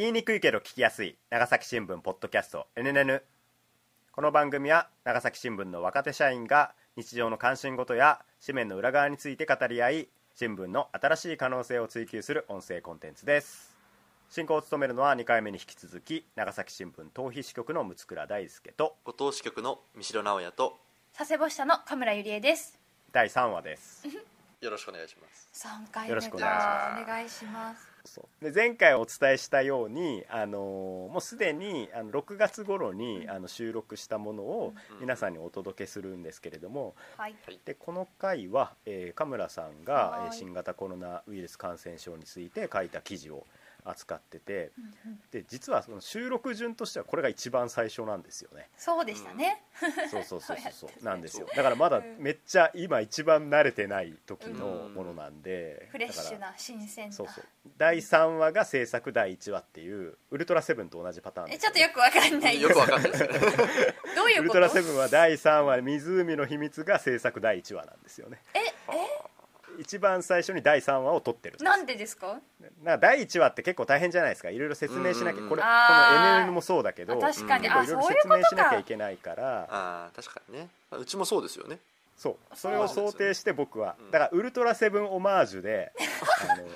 [0.00, 3.20] 言いにくいけど聞きやすい長崎新聞ポッドキャスト NNN
[4.12, 13.76] この番組は長崎新聞の若手社員が日常の関心事や紙面の裏側について語り合い新聞の新しい可能性を追求する音声コンテンツです。
[14.30, 20.78] 進行を務めるのは2回目に引き続き長崎新聞逃避支局の六倉大輔と五島支局の三城直也と
[21.14, 22.78] 佐世保支社の神村ゆりえです。
[23.12, 24.08] 第3話です。
[24.62, 25.50] よろしくお願いします。
[25.52, 28.44] 三回よろ目かしくお願いしお願いしますそう。
[28.44, 35.00] で前回お伝えしたように、あのーもうすでにあの6月頃にあの収録したものをうん。
[35.00, 37.34] 皆さんにお届けするんですけれども、はい。
[37.64, 40.36] でこの回は、えー、神村さんが、えーはい。
[40.36, 43.46] 新型コロナウイルス感染症について書いた記事を
[43.84, 44.70] 扱ってて
[45.30, 48.68] で実はその収録順としてはこれが一番最初なんですよね。
[48.76, 49.62] そうでしたね、
[50.10, 50.90] そうそうそうそうそそう。
[51.04, 51.46] なんですよ。
[51.54, 52.16] だからまだうん。
[52.18, 57.12] めっちゃ今一番慣れてない時のものなんで、フレッシュな新鮮な。
[57.12, 57.44] そうそう。
[57.76, 63.16] 第3話が制作第1話っていうウルトラセブンと同じパターンですえちょっとよくわかんないよくわかんないど
[64.24, 64.52] ういうこと？
[64.54, 68.42] トラセブンは第3話湖の秘密が制作第1話なんですよね。
[68.54, 68.60] え？
[69.80, 71.56] 一番最初に第3話を撮ってる。
[71.56, 72.38] んですえなんでですか？
[72.82, 74.50] な第1話って結構大変じゃないですか。
[74.50, 79.60] いろいろ説明しなきうんうんゃこれこの NN もそうだけどあ確かに、いろいろそういう説明しなきゃことかいけないから。
[79.62, 80.68] ああ確かにね。
[80.92, 81.78] うちもそうですよね。
[82.16, 82.56] そう。
[82.56, 83.96] それを想定して僕は。
[83.98, 84.10] うん。
[84.10, 85.92] だからウルトラセブンオマージュで
[86.50, 86.68] あの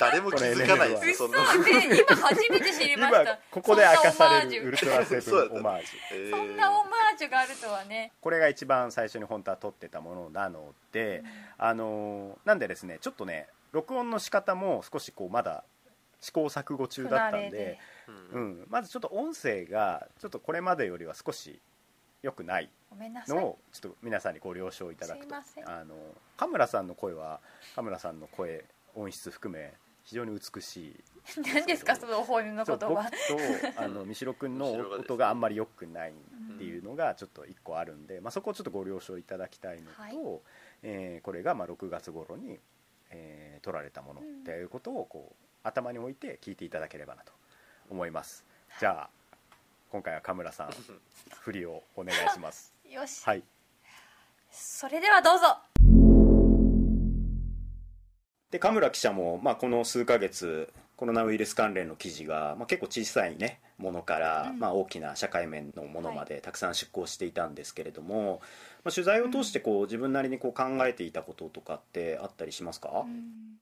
[0.00, 3.22] 誰も気づかないです嘘よ今初めて知りました。
[3.22, 5.98] 今ここで明かされるウルトラセブンオマージュ。
[6.12, 6.36] えーなオマー。
[6.36, 8.12] ジュそんなオマージュがあるとはね。
[8.20, 11.22] これが一番最初に本当は撮ってたものなので、
[11.58, 15.64] あのなんでですねちょっとね録音の仕方も少しこうまだ
[16.20, 17.78] 試行錯誤中だったんで
[18.32, 18.50] ううん。
[18.62, 21.60] ん、まずちょっと音声がちょっとこれまでよりは少し
[22.22, 22.70] 良くない
[23.26, 25.34] のをちょっと皆さんにご了承いただくと。
[25.34, 25.96] あの
[26.36, 27.40] 神村さんの声は
[27.74, 29.72] 神村さんの声音質含め
[30.04, 30.96] 非常に美しい
[31.54, 40.16] 何ですかその本音のそう僕言葉とあの三代君の音があんまり良くないっていうのがちょっと一個あるんで、まあ、そこをちょっとご了承いただきたいのと、はい。
[40.82, 42.58] えーこれがまあ6月頃に、
[43.10, 47.32] えー撮られたものっていうことをこう頭に置いて聞いていただければなと
[47.88, 48.44] 思います。
[48.80, 49.10] じゃあ
[49.90, 50.70] 今回は神村さん
[51.40, 52.74] 振りをお願いします。
[52.84, 53.44] よし、はい。
[54.50, 55.58] それではどうぞ
[58.52, 64.58] で神村記者も、まあ、この数ヶ月コロナウイルス関連の記事が、まあ、結構小さい、ね、ものから、うん。
[64.58, 68.42] まあ、大きな社会面のものまでたくさん出稿していたんですけれども、
[68.84, 73.58] まあ、取材を通してこう自分なりにこう考えていたこととかってあったりしますか、うん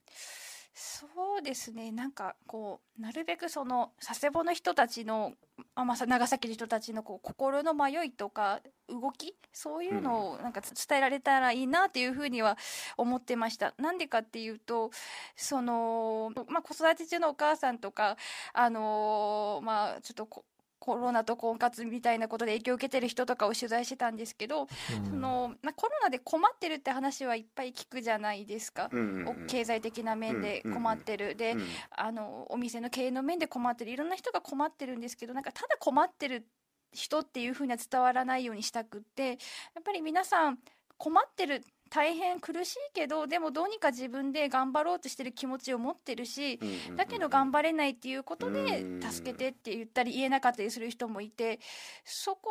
[0.83, 1.07] そ
[1.41, 5.35] うですねなんかこうなるべくその佐世保の人たちの
[5.75, 12.57] あ、まあ、さ長崎の人たちのこう心の迷いとか動きそういうのをなんか伝えられたらいいなっていうふうには
[12.97, 13.75] 思ってました。
[13.77, 14.91] なんでかっていうと
[15.37, 18.17] その、まあ、子育て中のお母さんとか
[18.55, 20.47] あのまあちょっとこ
[20.81, 24.67] コロナと婚活みたいなことで影響を受けてる人とかを取材してたんですけど、
[25.05, 28.89] そのまあ、コロナで困ってるって話はいっぱい聞くじゃないですか。
[28.91, 31.67] うんうん経済的な面で困ってる、で、うん。
[31.91, 33.91] あのお店の経営の面で困ってる。
[33.91, 36.47] いろんな人が困ってるんですけどなんかただ困ってる
[36.93, 39.35] 人っていう風には伝わらないようにしたくってや
[39.81, 40.59] っぱり皆さん
[40.97, 46.61] 困ってる大変苦しいけどでもどうにか自分で頑張ろうとしてる気持ちを持ってるし、
[46.97, 49.01] だけど頑張れないっていうことでうん。
[49.03, 51.59] 助けてって言ったり言えなかったりする人もいて
[52.05, 52.51] そこ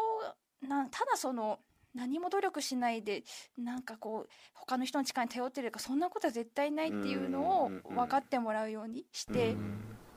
[0.61, 1.59] なただその
[1.95, 3.23] 何も努力しないで
[3.57, 9.55] なんかこう他の人の力に頼ってるかそんなことは絶対ないっていうのを分かってもらうようにして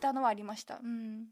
[0.01, 0.81] たのはありました。
[0.83, 1.27] うん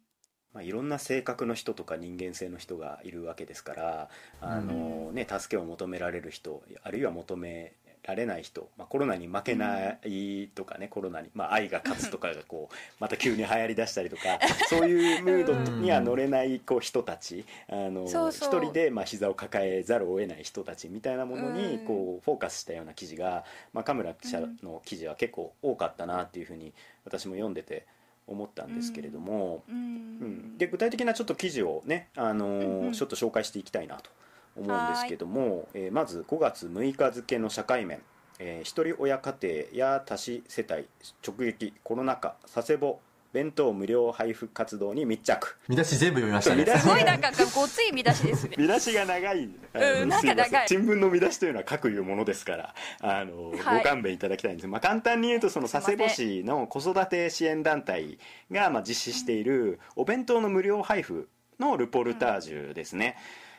[0.53, 4.09] まあ、いろんな性格の人とか人間性の人がいるわけですから
[4.41, 7.73] あの、ね、助けを求められる人あるいは求め
[8.03, 14.23] られない人、まあ、コロナに負けないとかね、コロナに、まあ、愛が勝つとかがこう また急に流行りだしたりとか
[14.69, 21.87] そういうムードには乗れないこう人たちあの一人でまあ膝を抱えざるを得ない人たちみたいなものにうん。
[21.87, 26.73] こうフォーカスしたような記事が、まあ、神村記者の記事は結構多かったなっていうふうに
[27.05, 27.87] 私も読んでて
[28.31, 29.65] 思ったんですけれども。
[29.69, 29.77] うん。
[29.77, 29.79] う
[30.25, 32.93] ん、で具体的なちょっと記事をね、あのーうんうん。
[32.93, 34.11] ちょっと紹介していきたいなと
[34.57, 38.01] 思うんですけども、えーまず5月6日付の社会面、
[38.39, 40.87] えー一人親家庭や多子世帯
[41.27, 43.01] 直撃コロナ禍佐世保
[43.33, 45.57] 弁当無料配布活動に密着。
[45.69, 46.67] 見出し全部読みましたね。
[46.79, 48.57] すごいなんかごつい見出しですね。
[48.59, 50.69] 見出しが長い、うんなんか長い。
[50.69, 53.79] 新聞の見出しというのは書くいうものですからあの、はい。
[53.79, 58.19] ご勘弁いただきたいんです、まあ、簡単に言うとその佐世保市の子育て支援団体
[58.51, 61.29] がまあ実施しているお弁当の無料配布
[61.59, 63.17] のルポルタージュですね、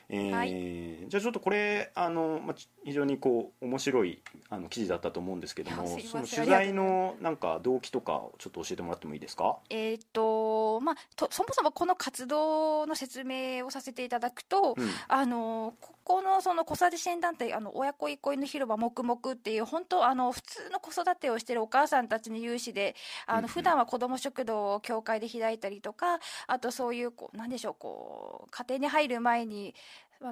[0.08, 1.08] えーはい。
[1.08, 4.20] じゃあちょっとこれあの、まあち非常にこう面白い
[4.50, 9.56] あの記事だったと思うんですけどもその取材のなんか動機とかをちょっと教えてもらってもいいですか？
[9.70, 14.90] えーとまあ、とそもそもこの活動の説明をさせていただくと、うん。
[15.08, 22.96] あのここのその子育て支援団体あの親子憩いの広場黙々っていう本当あの普通の子育てをしているお母さんたちの有志で
[23.26, 26.18] あの普段は子ども食堂を教会で開いたりとか
[26.48, 29.74] あとそういうこうなんでしょうこう家庭に入る前に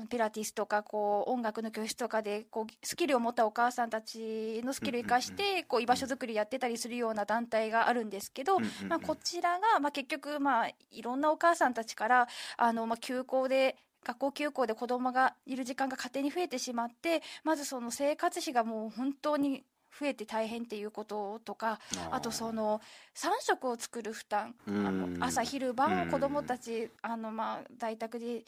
[0.08, 8.58] ピラティスとかこう音楽の教室とかでこうスキルを持ったお母さんたちのスキルを生かしうんてこう居場所作りやってたりするような団体があるんですけど、
[8.88, 19.64] まあ、こちらが、まあ、結局、まあ、いろんなお母さんたちからあの、まあ、休校で学校休校で子供がいる時間が家庭に増えてしまってまずその生活費がもう本当に
[19.98, 22.80] 増えて大変っていうこととかあとその
[23.14, 24.54] 3食を作る負担。
[24.66, 25.18] あうん。
[25.18, 25.76] の朝昼うん。
[25.76, 28.44] 晩子供たちあのまあ在宅で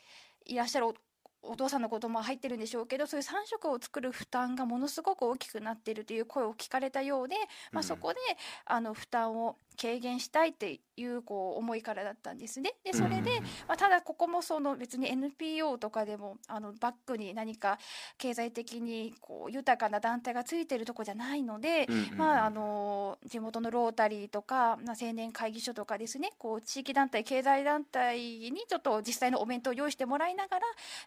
[0.46, 0.94] いらっしゃる
[1.42, 7.36] おお父さんのことも入ってるんでしょうけどそういう3食を作る負担がものすごく大きくなっているという声を聞かれたようで、
[7.72, 7.84] まあ、うん。
[7.84, 8.18] そこで
[8.64, 12.74] あの負担を軽減したいっていうこう思いからだったんですね。
[12.84, 17.78] でそれで、まあ、ただここもその別に NPO とかでもあのバックに何か
[18.18, 21.86] 経済的にこう豊かな団体がついてるとこじゃないので、
[22.16, 30.62] まあ、あの地元のロータリーとか、まあ、青年会議所とかですねこう地域団体経済団体にちょっと実際のお弁当を用意してもらいながら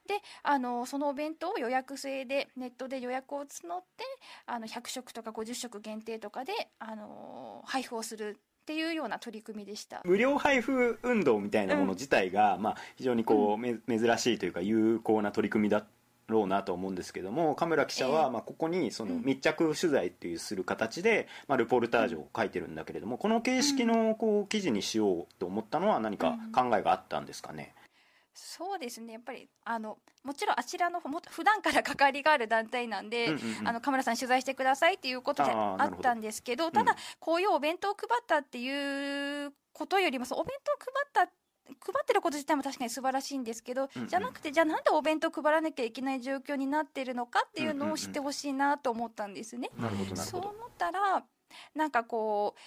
[0.07, 3.47] であのそのお弁当を予約制でネットで予約を募っ
[3.97, 4.03] て
[4.45, 10.01] あの100食とか50食限定とかであの配布をするっていうような取り組みでした。
[10.05, 15.85] 無料配布運動みたいなもの自体が、まあ、非常にこう、め珍しいというか有効な取り組みだ
[16.27, 18.31] ろうなと思うんですけども神村記者は、ええ。
[18.31, 19.21] まあ、ここにそのうん。
[19.23, 27.75] 密着取材っていうする形で、まあ、ルポルタージュを書いてるんだけれどもこの形式のこう記事にしようと思ったのは何か考えがあったんですかね、
[28.35, 29.13] そうですね。
[29.13, 33.67] やっぱりあのもちろんあちらのも普段から関わりがある団体なんで、うんうんうん。
[33.67, 40.75] あのカメラさん取材してくださいっていうことであったんですけどんただこういうお弁当を配ったっていうことよりもそのお弁当を
[41.15, 41.31] 配った
[41.67, 44.07] 配ってること自体も確かに素晴らしいんですけど、うんうん。
[44.09, 49.69] じゃなくてじゃあなんでお弁当配らなきゃいけない状況になってるのかっていううんうんうんのを知ってほしいなと思ったんですね。
[49.79, 51.23] なるほどなるそう思ったら
[51.73, 52.59] なんかこう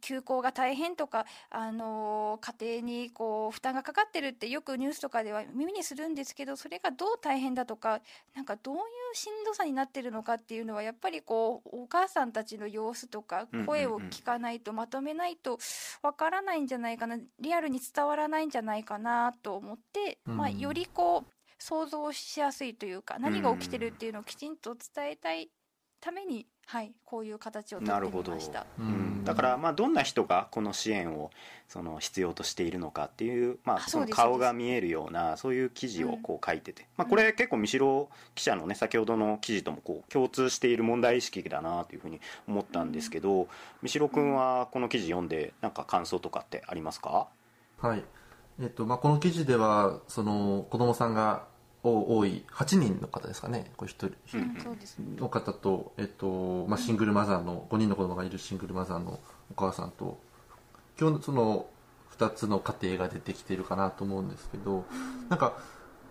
[0.00, 8.00] 休校が大変とか、あのー家庭にこう負担がかかってるってよくニュースとかでは耳にするんですけどそれがどう大変だとか
[8.34, 8.82] なんかどういう
[9.14, 15.58] しんどさになってるのかっていうのはやっぱりこうお母さんたちの様子とか声を聞かないとまとめないと
[16.02, 20.58] わからないんじゃないかなリアルに伝わらないんじゃないかなと思って、まあ、うん。
[20.58, 25.50] よりこう想像しやすいというか何が起きてるっていうのをきちんと伝えたい
[26.00, 28.66] ために、はい、こういう形をとってなるほどみました。
[28.78, 28.88] ううん。
[29.20, 31.30] ん、だからまあどんな人がこの支援を
[31.66, 43.48] その必要としているのかっていう、まあ、その顔が見えるようなそういう記事をこう書いてて、まあ、これ結構三代記者のね先ほどの記事ともこう共通している問題意識だなというふうに思ったんですけど
[43.82, 47.28] 三代君はこの記事読んでなんか感想とかってありますか？
[47.78, 48.04] はい。
[48.60, 53.70] えっとまあ、この記事ではその子供さんがお多い8人の方ですかね。
[53.76, 54.14] これ一人
[55.16, 59.20] の方と、えっとまあ、シングルマザーの5人の子供がいるシングルマザーの
[59.50, 60.18] お母さんと
[61.00, 61.66] 今日その
[62.16, 64.84] 2つの家庭が出てきているかなと思うんですけど
[65.28, 65.56] なんか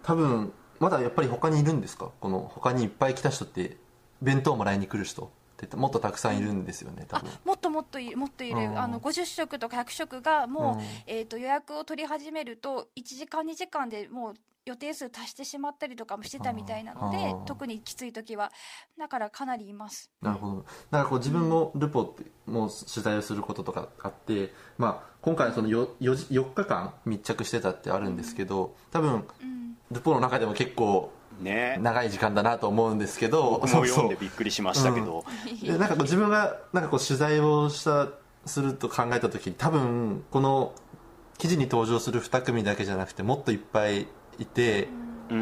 [0.04, 2.12] 多分まだやっぱり他にいるんですか？
[2.22, 3.78] この他にいっぱい来た人って
[4.22, 5.32] 弁当もらいに来る人
[5.66, 8.58] ってもっとたくさんいるんですよね多あ分もっともっともっといる。
[8.58, 8.80] うん。
[8.80, 10.86] あの50食とか100食がもう、うん。
[11.08, 14.34] えー、と予約を取り始めると1時間2時間でもう
[14.68, 18.52] 予定数足してしまったりとかもしてたみたいなので特にきつい時は。
[19.00, 20.12] だからかなりいます。
[20.22, 20.56] なるほど。
[20.58, 29.78] だからこう自分もルポってもう取材をすることとかあって、まあ、今回その 4, 4, 4日間密着してたってあるんですけど多分うん。
[29.90, 31.78] ルポの中でも結構ね。
[31.82, 35.24] 長い時間だなと思うんですけど僕も読んでびっくりしましたけど。
[35.64, 38.10] でなんかこう自分がなんかこう取材をした
[38.46, 40.74] すると考えた時に多分この
[41.38, 44.08] 記事に登場する2組だけじゃなくてもっといっぱい
[44.40, 44.88] いて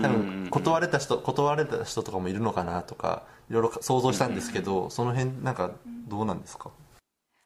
[0.02, 5.72] 多分断れた人断れた人とかもいるのかなとかいろいろ想像したんですけどその辺なんか
[6.08, 6.70] どうなんですか？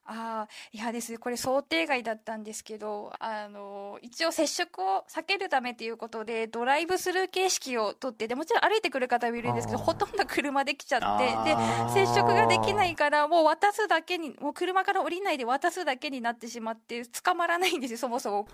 [0.09, 11.27] ああいやですねこれ想定外だったんですけどあの一応接触を避けるためということでドライブスルー形式をとってでもちろん歩いてくる方もいるんですけどほとんど車で来ちゃって
[11.95, 18.47] で接触ができないからもう渡すだけにもう車から降りないで渡すだけになってしまって捕まらないんですよそもそも。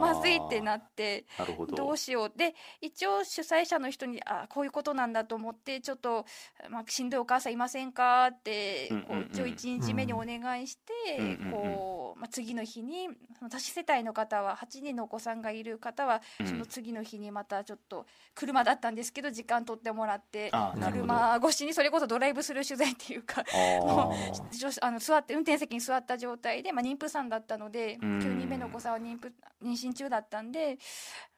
[0.00, 1.74] まずいってなってなるほど。
[1.74, 2.32] どうしよう。
[2.36, 6.26] で一応主催者の人にあこういうことなんだと思ってちょっと、
[6.70, 13.08] まあ、しんどいお母さんいませんかってこう一応1日目にお願いして、こう、まあ、次の日に
[13.38, 16.46] その多子世帯の方は8人のお子さんがいる方は、うん。
[16.46, 23.44] その次の日にまたちょっと車だったんですけど時間取ってもらって車越しにそれこそドライブスルー取材っていうか
[23.82, 28.18] もあう女子あの座って運転席に座った状態で、まあ、妊婦さんだったのでうん。
[28.18, 29.32] 9人目のお子さんは妊婦
[29.64, 30.78] 妊娠中だったんで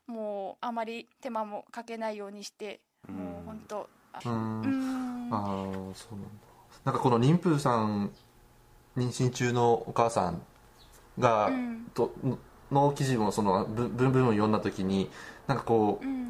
[0.06, 3.16] もうあまり手間もかけないようにしてうん。
[3.16, 5.28] もう本当あうん。
[5.30, 5.46] ああ
[5.94, 6.28] そうなんだ。
[6.84, 8.10] なんかこの妊婦さん
[9.00, 10.42] 妊娠中のお母さん
[11.18, 11.90] が、うん。
[11.94, 12.12] と
[12.70, 15.10] の記事もその文文文を読んだ時に
[15.46, 16.24] なんかこううん。
[16.24, 16.28] や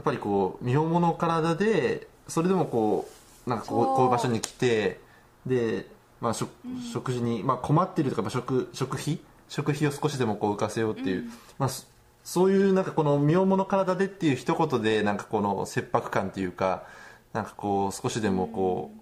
[0.00, 3.08] っぱりこう身重の体でそれでもこ
[3.46, 5.00] うなんかこうこういう場所に来て
[5.46, 5.86] で、
[6.20, 6.80] まあ、食うん。
[6.82, 9.18] 食事に、まあ、困ってるとか、まあ、食食費？
[9.48, 11.32] 食費を少しでもこう浮かせようっていう、うん。
[11.58, 11.86] まあ、そ
[12.24, 16.84] そういうなんかこの身重の体でっていう一言でなんかこの切迫感っていうか
[17.32, 19.00] なんかこう少しでもこう、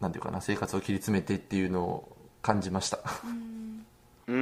[0.00, 2.98] なんていうかな生活を切り詰めてっていうのを感じました。
[3.24, 3.86] うん。
[4.28, 4.32] う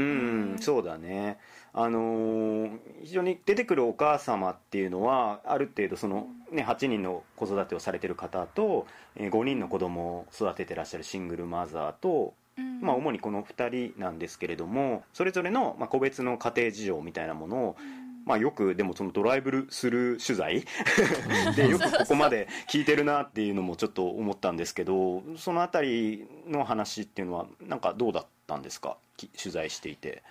[0.54, 1.38] んそうだね。
[1.72, 12.80] あのー非常に出てくるお母様っていうのはある程度その、ね、8人の子育てをされてる方と、えー5人の子供を育ててらっしゃるシングルマザーと、うん。
[12.80, 17.76] まあ、主にこの2人なんですけれどもそれぞれの、まあ、個別の家庭事情みたいなものを、
[18.24, 20.64] まあ、よくでもそのドライブする取材
[21.54, 28.96] でよくここまで聞いてるなっていうのもちょっと思ったんですけどそのあたりの話っていうのはなんかどうだったんですか？
[29.16, 30.22] き取材していて。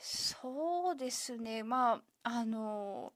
[0.00, 1.62] そうですね。
[1.62, 3.12] まああの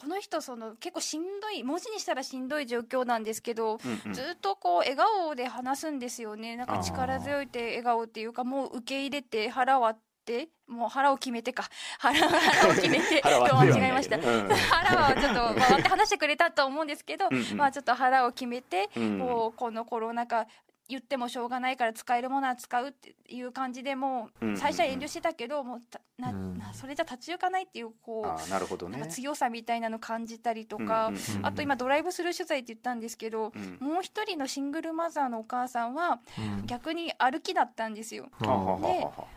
[0.00, 4.12] この人その結構しんどい文字にしたらしんどい状況なんですけど、うんうん。
[4.14, 6.56] ずっとこう笑顔で話すんですよね。
[6.56, 11.68] なんか力強いって笑顔っていうかもう受け入れて腹割ってもう腹を決めてか。
[11.98, 13.72] 腹 腹を決めて 腹割とってはない。
[13.72, 14.16] 間違えました。
[14.16, 14.48] うん。
[14.70, 17.56] 腹はちょっとまあ割って話してくれたと思うんですけど、うんうん。
[17.56, 19.18] まあちょっと腹を決めて、うん
[19.56, 20.46] このコロナ禍
[20.88, 28.98] 言ってもしょうがないから使えるものは使うっていう感じでもう最初は遠慮してたけどもうたなうんなそれじゃ立ち行かないっていうこあーなるほどね。
[28.98, 36.66] か強さみたいなの感じたりとか、あと今ドライブスルー取材って言ったんですけど、うんもう一人のシングルマザーのお母さんはうん。
[36.66, 38.26] 逆に歩きだったんですよ。
[38.40, 38.58] では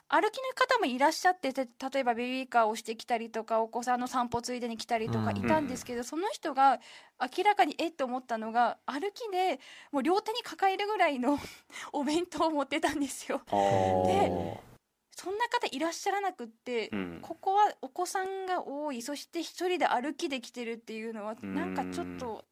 [0.10, 5.38] 歩きの方もいらっしゃってて例えばベビーカーをしてきたりとかお子さんの散歩ついでに来たりとかうん。
[5.38, 6.80] いたんですけど、その人が
[7.22, 9.60] 明らかにえっと思ったのが歩きで
[9.92, 11.38] もう両手に抱えるぐらいの
[11.94, 13.42] お弁当を持ってたんですよ。
[13.48, 14.58] あー。
[15.14, 17.20] そんな方いらっしゃらなくって、うん。
[17.22, 22.46] ここはお子さんが多いそして一人で歩きで来てるっていうのはうんなんかちょっと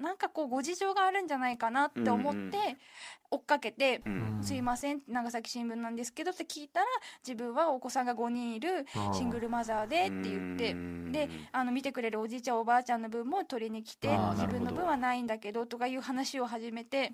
[0.00, 2.50] なんかこうご事情があるんじゃないかなって思ってうん
[3.28, 4.08] 追っかけてう。
[4.08, 4.38] ん。
[4.42, 6.86] すいません長崎新聞なんですけどって聞いたら
[7.26, 11.12] 自分はお子さんが5人いるシングルマザーでって言ってうん。
[11.12, 17.12] であの見てくれるおじいちゃんおばあちゃんの分も取りに来て自分の分はないんだけどとかいう話を始めて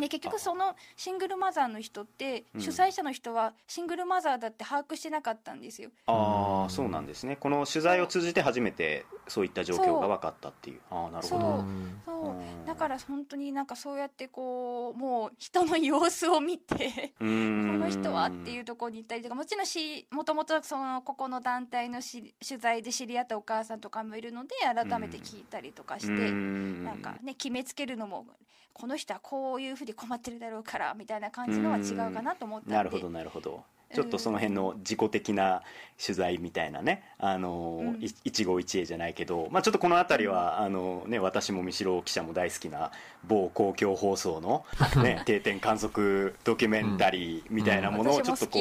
[0.00, 5.90] で結局そのシングルマザーの人ってうん主催者の人はシングルマザーだって把握してなかったんですよ。
[6.06, 7.36] ああそうなんですね。
[7.36, 10.80] この取材を通じて初めてそういった状況が分かったっていう。
[10.90, 11.46] ああなるほど。
[11.46, 11.62] う。
[11.62, 12.02] ん。
[12.04, 12.28] そう。
[12.30, 12.64] うん。
[12.66, 26.84] だから本当になんかそうやってこうもう人の様子を見てこの人はっていうところに行ったりとかもちろんしもともとそのここの団体のし取材で知り合ったお母さんとかもいるので改めて聞いたりとかして、うん。
[26.84, 28.26] なんかね決めつけるのも
[28.72, 32.74] この人はこういうふうに困ってるだろうからみたいな感じのは違うかなと思ったんで。
[32.74, 33.62] なるほどなるほど
[33.94, 35.62] ちょっとその辺の自己的な
[36.04, 38.02] 取材みたいなね、あのうん。
[38.02, 42.90] い一期一会じゃないけど、まあ、ちょっとこの辺りはあの、ね、私も三代記者も大好きな
[43.26, 44.64] 某公共放送の、
[45.02, 48.22] ね、定点観測ドキュメンタリーみたいなものをうん。
[48.22, 48.58] ちょっとこ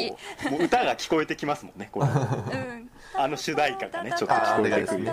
[0.48, 2.90] うもう歌が聞こえてきますもんねこのうん。
[3.16, 5.12] あの主題歌がねちょっと聞こえてくる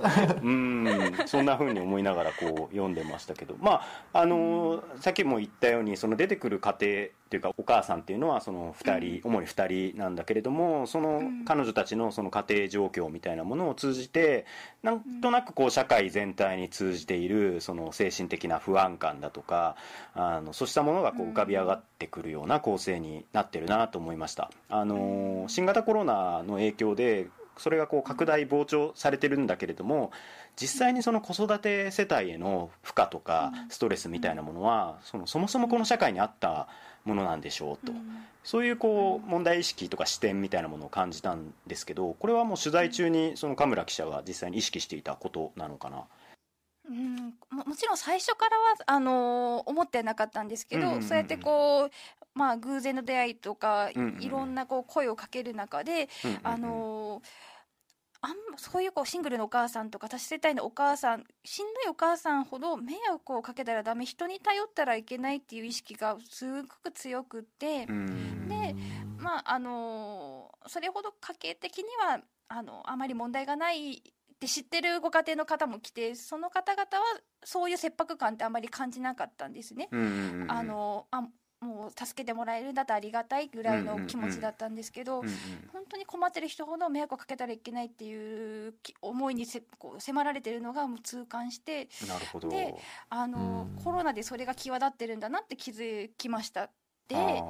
[0.42, 1.14] うん。
[1.26, 3.54] そんな風に思いながらこう読んでましたけど。
[3.60, 11.44] まああのーさっきも言ったようにその出てくる家庭っていうかお母さんっていうのはその2人、主に2人なんだけれどもそのん。
[11.46, 14.44] 彼女たちのその家庭状況みたいなものを通じて
[14.82, 19.76] なんとなくこう社会全体に通じているその精神的な不安感だとか
[20.14, 24.50] あのそうしたものがこう浮かび上がってくるような構成になってるなと思いました。
[24.68, 30.10] あのー新型コロナの影響でそれがこう拡大膨張されてるんだけれども
[30.56, 36.68] 実際にその子育て世帯への負荷とかストレスみたいなものはそのそもそもこの社会にあった
[37.04, 37.92] ものなんでしょうと、
[38.44, 46.04] そういうこう問題意識とか視点みたいなものを感じたんですけどこれはもう取材中にその神村記者が実際に意識していたことなのかな？
[46.88, 47.16] うん。
[47.50, 51.08] ももちろん最初からはあのー思ってなかったんですけど、うんうんうんうん。
[51.08, 51.90] そうやってこう
[52.34, 54.22] まあ偶然の出会いとか、うんうんうん。
[54.22, 56.40] いろんなこう声をかける中で、うんうんうん。
[56.44, 57.28] あのー
[58.24, 64.04] あんまそういうこうシングルのお母さんとか多子世帯のお母さんしんどいお母さんほど迷惑をかけたらダメ。
[64.04, 68.48] 人に頼ったらいけないっていう意識がすごく強くって、うん。
[68.48, 68.76] で
[69.18, 74.00] まああのそれほど家計的にはあのあまり問題がないっ
[74.38, 76.88] て知ってるご家庭の方も来てその方々は
[77.44, 79.88] そういう切迫感ってあまり感じなかったんですね。
[80.48, 81.22] あのあ
[81.62, 85.34] もう助けてもらえるんだとありがたいぐらいの気持ちだったんですけど、うんうん。
[85.72, 91.88] 本当に困ってる人ほど迷惑をかけたらいけないっていうき思いにせこう迫られてるのがもう痛感して
[92.50, 92.74] で
[93.08, 93.82] あのうん。
[93.82, 96.68] コロナでそれが際立ってるんだなって気づきました。
[97.06, 97.44] であ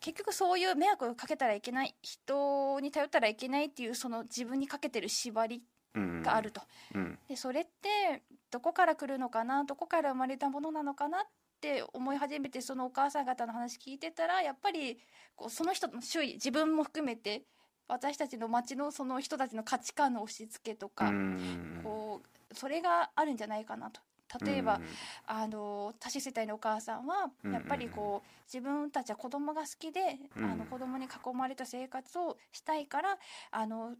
[0.00, 5.62] 結局そういう迷惑をかけたらいけない人に頼ったらいけないっていうその自分にかけてる縛り
[5.94, 6.62] があると、
[6.94, 7.18] うん。
[7.28, 11.26] でそれってどこから来るのかなどこから生まれたものなのかなっ
[11.60, 14.98] て思い始めてそのお母さん方の話聞いてたらやっぱり
[15.36, 17.42] こうその人の周囲自分も含めて
[17.88, 21.80] 私たちの町のその人たちの価値観の押し付けとか、うん。
[21.82, 24.00] こうそれがあるんじゃないかなと。
[24.44, 24.78] 例えば、
[25.26, 27.52] あの多子世帯のお母さんはうん。
[27.52, 30.00] やっぱりこう自分たちは子供が好きで、
[30.36, 30.44] うん。
[30.44, 33.18] あの子供に囲まれた生活をしたいから
[33.50, 33.94] あの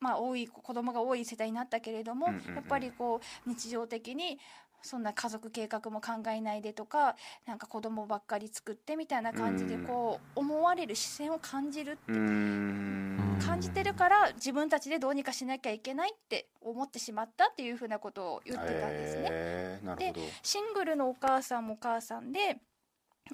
[0.00, 4.38] まあ多い子供が多い世帯になったけれども、やっぱりこう日常的に
[4.82, 7.16] そんな家族計画も考えないでとか
[7.46, 9.86] なんか子供ばっかり作ってみたいな感じでうん。
[9.86, 13.38] こう思われる視線を感じるうんうん。
[13.44, 19.28] 感じてるから自分たちでどうにかしなきゃいけないって思ってしまったっていうふうなことを言ってたんですね。
[19.30, 20.20] へーなるほど。
[20.42, 22.60] シングルのお母さんもお母さんで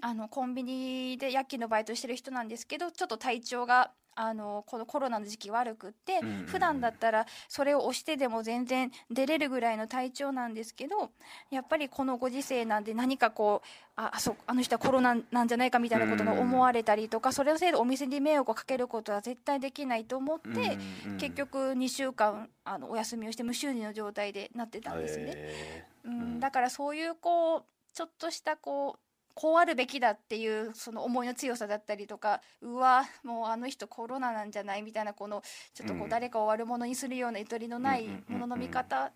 [0.01, 11.11] あのコンビニで夜勤のバイトしてる人なんですけどちょっと体調があのこのコロナの時期悪くって、うん普段だったらそれを押してでも全然出れるぐらいの体調なんですけど
[11.51, 20.79] やっぱりこのご時世なんで何かこうああそうあの人はコロナなんじゃないかみたいなことが思われたりとか、それのせいでお店に迷惑をかけることは絶対できないと思って、
[21.19, 25.25] 結局2週間あのお休みをして無収入の状態でなってたんですね。
[25.29, 35.43] へううんん、だからそういうこうちょっとしたこうこうあるべきだっていうその思いの強さだったりとかうわもうあの人コロナなんじゃないみたいなこの
[35.75, 39.13] ちょっとこううん誰かを悪者にするようなゆとりのないものの見方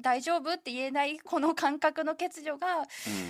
[0.00, 2.78] 大丈夫って言えないこの感覚の欠如が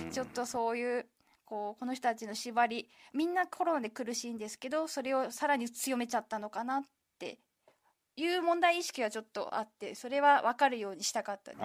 [0.05, 0.11] うん。
[0.11, 1.05] ちょっとそういう
[1.45, 6.81] こうこの人たちの縛りみんなコロナで苦しいんですけどそれをさらに強めちゃったのかなっ
[7.19, 7.37] て
[8.15, 11.63] いう問題意識はちょっとあってそれは分かるようにしたかったです。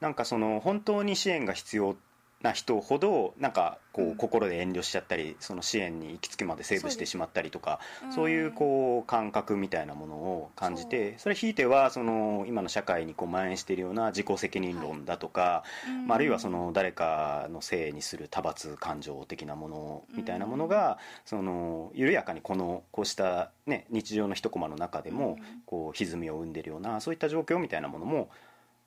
[0.00, 1.96] なんかその本当に支援が必要
[2.44, 4.16] な人ほどなんかこううん。
[4.16, 8.12] 心で遠慮しちゃったりその支援に行き着くまでセーブしてしまったりとかん。
[8.12, 15.64] そういうこう感覚みたいなものを感じてそれひいてはその今の社会にこう蔓延しているような自己責任論だとか
[16.08, 25.62] ああるいはその誰かのせいにする多罰感情的なものみたいなものがその緩やかにこのこうしたね日常の一コマの中でもうん。
[25.66, 28.28] こう歪みを生んでいるようなそういった状況みたいなものも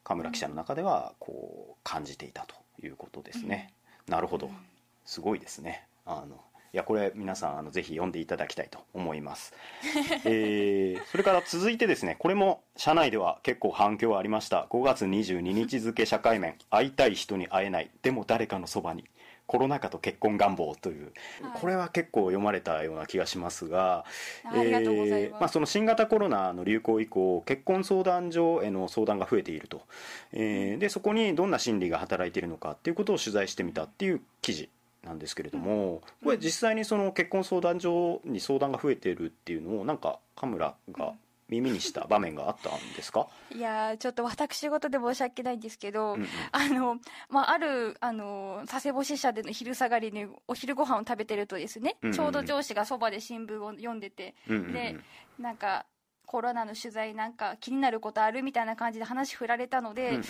[0.04, 3.74] 河村記者の中ではこう感じていたということですね。
[4.08, 4.50] なるほど。
[5.06, 5.86] すごいですね。
[6.06, 6.36] あの
[6.74, 9.54] いやこれ皆さんあのぜひ読んでいただきたいと思います、
[10.26, 14.68] えーそれから続いてですねこれも社内では結構反響ありました。
[14.70, 17.90] 5月22日付社会面会いたい人に会えない。
[18.02, 19.06] でも誰かのそばに。
[19.48, 21.60] コロナ禍と結婚願望という、はい。
[21.60, 24.06] これは結構読まれたような気がしますが
[24.46, 25.42] ありがとうございます。
[25.42, 29.82] まあ、その新型コロナの流行以降結婚相談所への相談が増えていると、
[30.34, 34.70] えーでそこにどんな心理が働いているのかっていうことを取材してみたっていう記事
[35.04, 41.14] なんですけれども、これ実際にその結婚相談所に相談が増えているっていうのをなんかカムラが
[41.50, 46.28] 耳にした場面があったんですか、いやーちょっと私事で申し訳ないんですけど、うんうん。
[46.52, 54.74] あの、まあ、ある、あの、佐世保支社での昼下がりにお昼ご飯を食べてるとですね、うんうんちょうど上司がそばで新聞を読んでて、うんうんうん。
[54.74, 54.96] で、
[55.40, 55.86] なんか、
[56.26, 60.24] コロナの取材なんか気になることあるみたいな感じで話振られたので、うんうん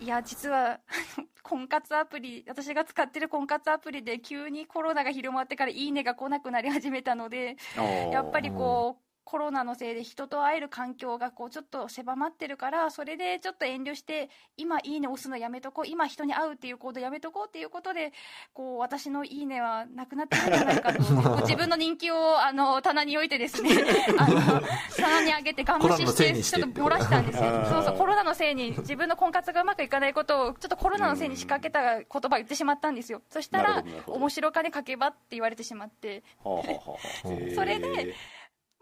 [0.00, 0.80] いや、実は、
[1.42, 18.12] 婚活アプリ、私が使ってる婚活アプリで急にコロナが広まってからいいねが来なくなり始めたので、うんやっぱりこう、コロナのせいで人と会える環境がこうちょっと狭まってるから、それでちょっと遠慮して、今いいね押すのやめとこう、今人に会うっていう行動やめとこうっていうことで、
[18.52, 21.00] こう私のいいねはなくなってるんじゃないかと、
[21.42, 23.70] 自分の人気をあの棚に置いてですね、
[24.18, 24.62] あの、
[24.96, 27.64] 棚に上げてガン無ししてちょっと漏らしたんですよ。
[27.70, 33.22] そうそう、コロナのせいに自分の婚活がうまくいかないことを、ちょっとコロナのせいに仕掛けた言葉を言ってしまったんですよ。
[33.30, 38.14] そしたら面白金かけばって言われてしまって、それで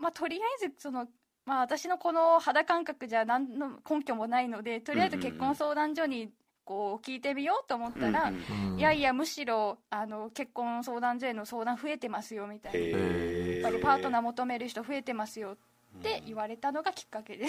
[0.01, 1.07] まあ、とりあえずその、
[1.47, 6.31] まあ、私のこの肌感覚じゃ何の根拠もないのでとりあえず結婚相談所に
[6.65, 8.73] こう聞いてみようと思ったら、うんうん。
[8.73, 12.99] うんいやいやむしろあの結婚相談所への相談増えてますよみたいな。
[12.99, 15.59] やっぱりパートナー求める人増えてますよ
[15.99, 17.47] って言われたのがきっかけで、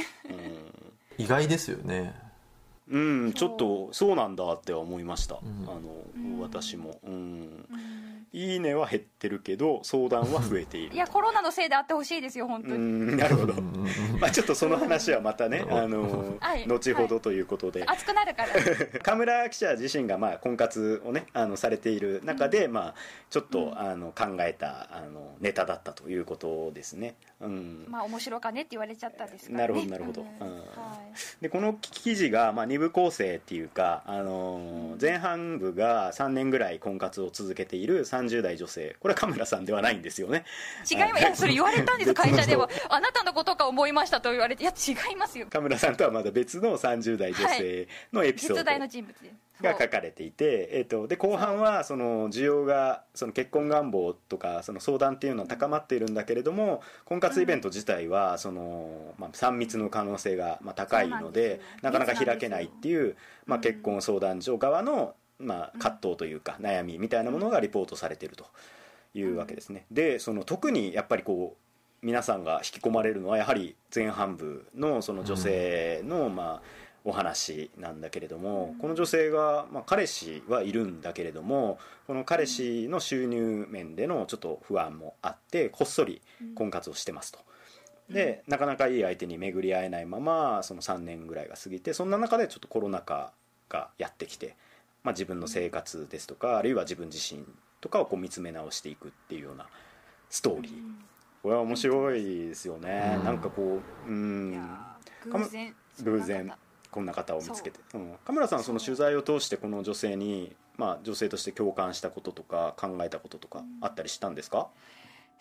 [1.18, 2.14] 意外ですよね。
[2.90, 5.38] うん、うん、ちょっとそうなんだって思いました、ん。
[5.38, 5.42] あ
[5.76, 5.80] の、
[6.22, 7.00] ん私も。
[7.04, 7.14] うん。
[7.14, 7.18] う
[7.78, 10.96] んいいねは減ってるけど相談は増えている。
[10.96, 13.54] いやコロナのせいであってほしいですよ本当うに、んなるほど。
[13.54, 13.66] うんうん
[14.14, 16.66] うんまあちょっとその話はまたね、あのはい。
[16.66, 18.50] 後ほどということで、熱くなるから。
[19.04, 22.96] 河村記者自身がまあ婚活をねあのされている中で、まあ
[23.30, 27.16] ちょっと、あの考えたあのネタだったということですね。
[27.42, 27.86] うん。
[27.90, 29.68] まあ面白かねって言われちゃったですからね。
[29.68, 30.22] なるほどなるほど。
[30.22, 30.48] うん。
[30.48, 30.58] うん。
[30.58, 30.64] は
[31.14, 31.42] い。
[31.42, 38.96] でこの記事がまあ二部構成っていうか、あの前半部が3年ぐらい婚活を続けている30代女性。
[39.00, 40.46] これは河村さんではないんですよね。
[40.90, 41.22] 違います。
[41.22, 41.24] い。
[41.24, 42.14] やそれ言われたんです。
[42.14, 45.48] 会社でもあなたのことか思いましたと言われていや違いますよ。
[45.50, 49.52] 河村さんとはまだ別の30代女性のエピソード、の人物です。
[49.62, 68.46] が書かれていて、えー、とで後半はその需要がその結婚願望とかその相談っていうのは高まっているんだけれども婚活イベント自体はその、まあ、3密の可能性がまあ高いのでなかなか開けないっていう、まあ、うん結婚相談所側の、まあ、葛藤というか悩みみたいなものがリポートされていると
[69.14, 69.86] いうわけですね。
[69.92, 86.22] でその特にやっぱりこう皆さんが引き込まれるのはやはり前半部のその女性の、まあお話なんだけれども、この女性が、まあ、彼氏はいるんだけれどもこの彼氏の収入面でのちょっと不安もあってこっそり
[86.56, 87.40] 婚活をしてますと。
[88.10, 93.32] でなかなかいい相手に巡り合えないままその3年ぐらいが過ぎてそんな中でちょっとコロナ禍
[93.70, 94.56] がやってきて、
[95.04, 97.44] まあ、自分の生活ですとかあるいは自分自身
[97.80, 99.68] とかをこう見つめ直していくっていうような
[100.30, 100.74] ストーリー、
[101.44, 103.24] これは面白いですよね、うん。
[103.26, 104.62] なんかこううん。
[105.26, 106.54] 偶然偶然
[106.92, 107.98] こんな方を見つけて、う。
[107.98, 114.68] ん、カ村さんその取材を通してこの女性に、まあ、女性として共感したこととか考えたこととかあったりしたんですか、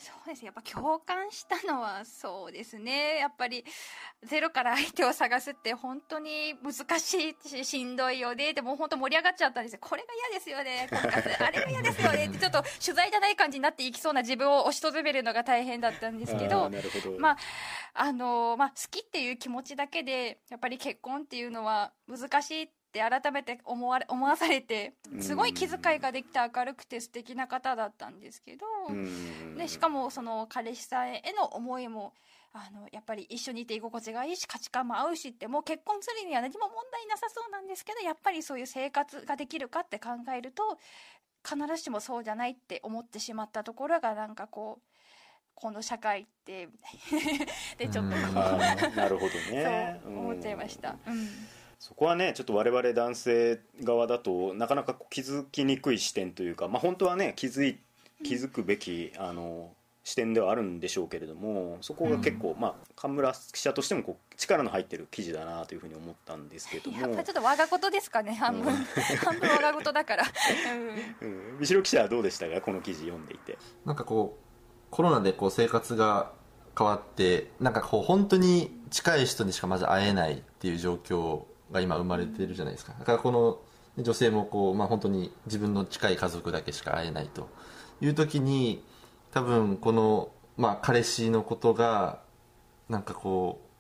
[0.00, 0.40] そうです。
[0.42, 3.18] ねやっぱ共感したのはそうですね。
[3.18, 3.64] やっぱり
[4.24, 8.54] ゼロから相手を探すって本当に難しいししんどいよね。
[8.54, 9.78] でも本当盛り上がっちゃったんですよ。
[9.82, 10.88] これが嫌ですよね。
[11.38, 12.26] あれが嫌ですよね。
[12.26, 17.36] ってちょっと取材じゃない感じになっていきそうな自分を押しとどめるのが大変だったんですけどなるほど、まあ
[17.92, 29.56] あのまあ、好きっていう気持ちだけでやっぱり結婚っていうのは難しいって改めて思われ思わされてすごい気遣いができて明るくて素敵な方だったんですけど、うん。
[29.56, 32.14] でしかもその彼氏さんへの思いも
[32.52, 40.78] あのやっぱり一緒にいて居心地がいいし価値観も合うしってもう結婚するには何も問題なさそうなんですけどやっぱりそういう生活ができるかって考えると
[41.44, 44.90] 必ずしもそうじゃないって思ってしまったところがなんかこう
[45.54, 46.68] この社会って
[47.78, 50.00] でちょっとこう、なるほどね。
[50.02, 51.28] そう思っちゃいました、うん
[51.80, 57.78] そこはねちょっと我々男性側だとなかなか気づきにくい視点というか、まあ、本当はね気づい
[58.22, 59.72] 気づくべき、あの
[60.04, 67.00] 視点ではあるんでしょうけれどもそこが結構、まあ神村記者としてもこう力の入ってる記事だなというふうに思ったんですけれども。
[67.00, 68.34] やっぱりちょっと我が事ですかね。
[68.34, 68.74] 半分、
[69.24, 70.24] 半分我が事だから、
[71.22, 71.28] うん。
[71.28, 71.58] うん。
[71.60, 72.60] 後ろ記者はどうでしたか？
[72.60, 73.56] この記事読んでいて。
[73.86, 76.32] なんかこうコロナでこう生活が
[76.76, 82.94] 変わってなんかこう本当に近い人にしかまず会えないっていう状況が今生まれてるじゃないですか。
[82.98, 83.58] だからこの
[83.98, 87.48] 女性もこう、まあ、本当に自分の近い家族だけしか会えないと。
[88.00, 88.82] いう時に
[89.30, 92.20] 多分この、まあ、彼氏のことが
[92.88, 93.70] なんかこう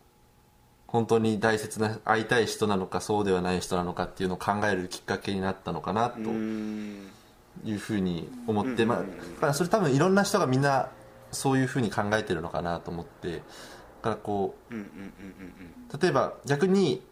[0.86, 6.18] 本当に大切な会いたい人なのかそうではない人なのかっていうのを考えるきっかけになったのかなと。
[6.18, 7.08] うん。
[7.64, 9.04] いうふうに思って、ま
[9.40, 10.88] あそれ多分いろんな人がみんな
[11.30, 13.42] そういうふうに考えてるのかなと思って。
[14.02, 14.74] だからこう
[16.00, 17.02] 例えば逆に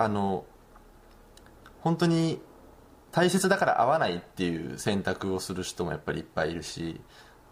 [0.00, 0.46] あの
[1.82, 2.40] 本当に
[3.12, 6.98] 大切だから会わないっていう選択をする人もやっぱりいっぱいいるし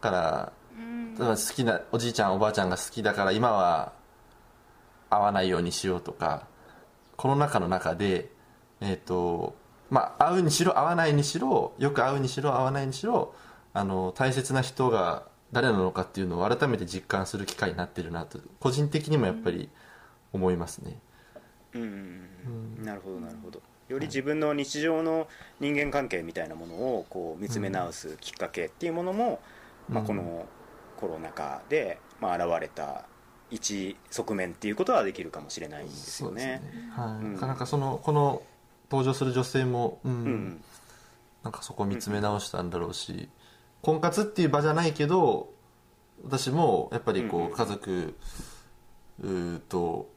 [0.00, 1.14] だからうん。
[1.14, 3.92] 例えば好きなおじいちゃんおばあちゃんが好きだから今は
[5.10, 6.46] 会わないようにしようとか
[7.16, 8.30] コロナ禍の中で
[8.80, 9.54] えっ、と
[9.90, 13.34] まあ会うにしろ会わないにしろよく会うにしろ会わないにしろ
[13.74, 19.68] あの大切な人が誰なのかっていうのを改めて実感する機会になってるなと個人的にもやっぱり
[20.32, 20.98] 思いますね、
[21.78, 23.60] うんうんうんなるほどなるほど。
[23.88, 25.28] より自分の日常の
[25.60, 29.40] 人間関係みたいなものをこう見つめ直すきっかけっていうものも、
[29.88, 30.46] まあ、うんこの
[30.98, 33.06] コロナ禍で、まあ、現れた
[33.50, 36.60] 一側面っていうことはできるかもしれないんですよね。
[36.94, 37.34] はい、うん。
[37.34, 38.42] なかなかそのこの
[38.90, 40.12] 登場する女性も、うん。
[40.12, 40.64] うん
[41.42, 43.28] なんかそこを見つめ直したんだろうし、
[43.80, 45.52] 婚活っていう場じゃないけど
[46.24, 48.14] 私もやっぱりこうんうんう家族
[49.68, 50.08] と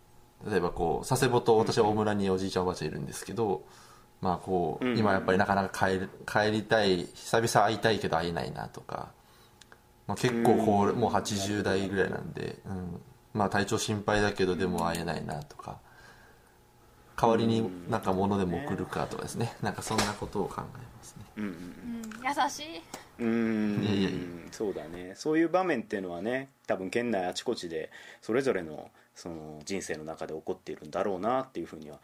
[0.50, 3.64] 例えばこう佐世保と私は大村におじいちゃんおばあちゃんいるんですけど
[4.22, 9.12] まあこう今やっぱりなかなか帰る帰りたい久々会いたいけど会えないなとか、
[10.08, 13.02] まあ、結構こうもう80代ぐらいなんで、うん、
[13.34, 15.80] まあ体調心配だけどでも会えないなとか
[17.22, 19.54] 代わりになんか物でも送るかとかですね。
[19.62, 21.26] なんかそんなことを考えますね。
[21.38, 21.52] うんうん。
[21.52, 21.62] うん。
[22.26, 22.82] 優しい。
[23.20, 23.84] うん。
[23.84, 24.20] いやいやいや。
[24.50, 25.14] そうだね。
[25.16, 27.92] そういう場面っていうのはね多分県内あちこちで
[28.24, 28.90] それぞれの
[29.22, 32.00] その人生の中で起こっているんだろうなっていうふうには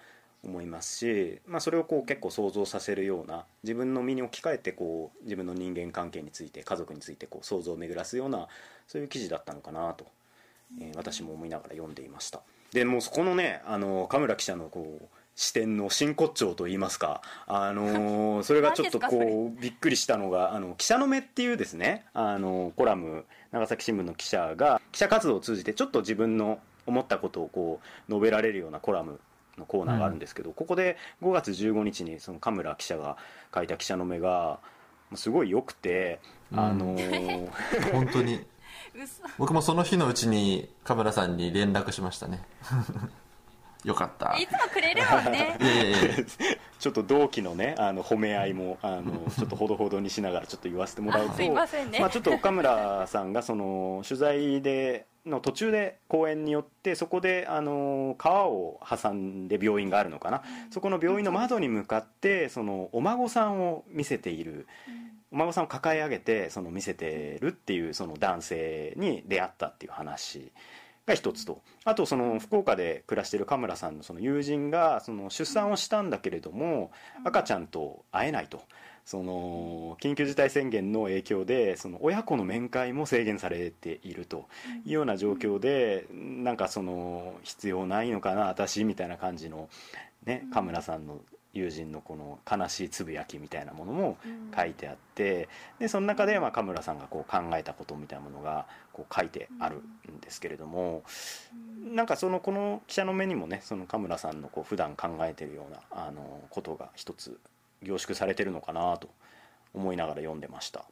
[0.45, 8.47] 思いますし、まあ、それをこう結構想像させるような自分の身に置き換えてこう自分の人間関係について家族についてこう想像を巡らすような
[8.88, 10.06] そういう記事だったのかなと、
[10.80, 12.41] えー私も思いながら読んでいました。
[12.71, 29.19] でもうそこのねあの神村記者のこう視点の真骨頂といいますか、あのー それがちょっとこうびっくりしたのが「あの記者の目」っていうですねあのコラム長崎新聞の記者が記者活動を通じてちょっと自分の思ったことをこう述べられるようなコラム
[29.58, 33.17] のコーナーがあるんですけど、ここで5月15日にその神村記者が
[33.54, 34.60] 書いた記者の目が
[35.15, 36.19] すごい良くて、
[36.54, 37.50] あのー
[37.93, 38.45] 本当に。
[38.95, 39.23] 嘘。
[39.38, 42.43] 僕もその日のうちにカメラさんに連絡しましたね。
[43.84, 44.36] よかった。
[44.38, 45.58] いいつもくれるもんね。
[46.80, 52.00] ちょっと同期のねあの褒め合いもあのちょっとほどほどにしながらちょっと言わせてもらうとあすいませんね。
[52.04, 64.67] あ、ちょっと岡村さんがその取材での途中で公演によってそこであの川を挟んで病院があるのかな、そこの病院の窓に向かってそのお孫さんを見せている、
[65.31, 70.51] お孫さんを抱え上げてその見せてるっていうその男性に出会ったっていう話
[71.05, 71.61] が一つと。
[71.85, 76.91] あとその福岡で暮らしている神村さんのその友人がその出産をしたんだけれども
[77.23, 78.61] 赤ちゃんと会えないと
[79.07, 84.49] その緊急事態宣言の影響でその親子の面会も制限されていると
[84.85, 89.69] いうような状況でなんかその必要ないのかな私みたいな感じの
[90.25, 91.19] ね神村さんの
[91.53, 94.17] 友人のこの悲しいつぶやきみたいなものも
[94.53, 95.47] 書いてあって
[95.79, 99.77] でその中でまあ神村さんがこう考えたことみたいなものがこう書いてある
[100.11, 101.03] んですけれども
[101.81, 107.39] なんかそのこの記者の目にもねその神村さんのこう普段考えてるようなあのことが一つ
[107.81, 109.09] 凝縮されてるのかなと
[109.73, 110.85] 思いながら読んでました。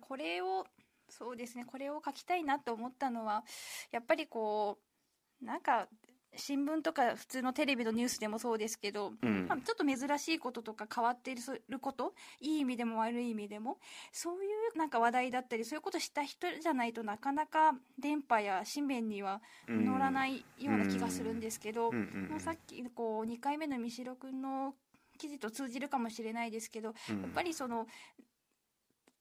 [0.00, 0.66] これを
[1.08, 3.44] そうですねこれを書きたいなと思ったのは
[3.92, 4.78] やっぱりこ
[5.42, 5.88] うなんか
[6.36, 9.46] 新聞とか普通のテレビのニュースでもそうですけど、うん。
[9.48, 13.78] まあ、ちょっと珍しいこととか変わっていることいい意味でも悪い意味でも
[14.12, 24.74] そういうなんか話題だったりそういうことした人じゃないとなかなか電波や紙面には乗らないような気がするんですけど、うんうんまあ、さっきこう2回目の三代君の
[25.16, 27.22] 記事と通じるかもしれないですけど、うん。
[27.22, 27.86] やっぱりその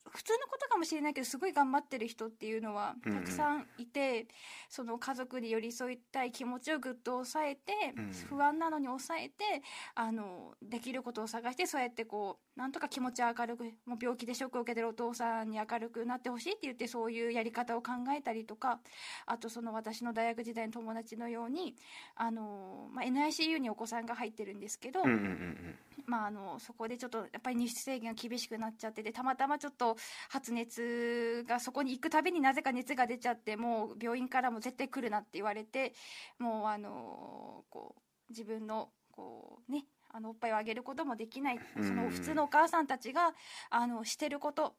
[0.10, 3.20] 普通のことかもしれないけどすごい頑張ってる人っていうのはうんうん。
[3.20, 4.28] たくさんいて、
[4.70, 8.12] その家族に寄り添いたい気持ちをぐっと抑えて、うん。
[8.30, 9.64] 不安なのに抑えて
[9.96, 18.80] あのできることを探してそうやってこうなんとか気持ちを明るくもう病気でショックを受けてるお父さんに明るくなってほしいって言ってそういうやり方を考えたりとか
[19.26, 21.76] あとその私の大学時代の友達のように
[22.16, 25.02] あの、まあ、NICU にお子さんが入ってるんですけど、
[26.06, 29.98] まあ、あのそこでちょっとやっぱり入室制限が厳しくなっちゃっててたまたまちょっと
[30.30, 35.94] 発熱がそこに行くたびになぜか熱が出ちゃってもう病院からも絶対来るなって言われて
[36.40, 41.60] もうあのこう自分のこうねあのおっぱいをあげることもできない。
[41.78, 41.88] うん。
[41.88, 43.34] その普通のお母さんたちが
[43.70, 44.74] あのしてること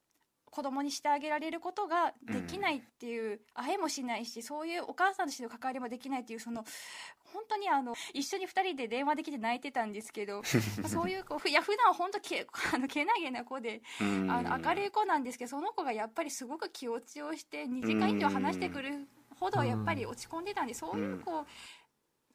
[0.50, 6.64] 子供にしてあげられることができないっていう、会えもしないしそういうお母さんとしての関わりもできないっていうその
[7.24, 10.40] 本当にあの一緒に2人で電話できて泣いてたんですけど
[10.80, 14.30] まあ そういう子ふいや普段は本当けあのけなげな子でうん。
[14.30, 21.46] あの明るい子なんですけどその子がやっぱりすごく気落ちをして2時間以上話してくるほどやっぱり落ち込んでたんでそういうこう